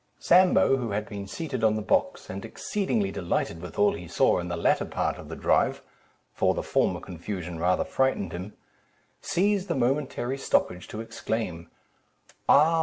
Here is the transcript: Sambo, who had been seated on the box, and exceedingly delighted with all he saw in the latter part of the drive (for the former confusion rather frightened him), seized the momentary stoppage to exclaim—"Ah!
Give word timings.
Sambo, 0.17 0.77
who 0.77 0.89
had 0.93 1.07
been 1.07 1.27
seated 1.27 1.63
on 1.63 1.75
the 1.75 1.81
box, 1.83 2.27
and 2.27 2.43
exceedingly 2.43 3.11
delighted 3.11 3.61
with 3.61 3.77
all 3.77 3.93
he 3.93 4.07
saw 4.07 4.39
in 4.39 4.47
the 4.47 4.57
latter 4.57 4.83
part 4.83 5.17
of 5.19 5.29
the 5.29 5.35
drive 5.35 5.83
(for 6.33 6.55
the 6.55 6.63
former 6.63 6.99
confusion 6.99 7.59
rather 7.59 7.85
frightened 7.85 8.31
him), 8.31 8.53
seized 9.21 9.67
the 9.67 9.75
momentary 9.75 10.39
stoppage 10.39 10.87
to 10.87 11.01
exclaim—"Ah! 11.01 11.69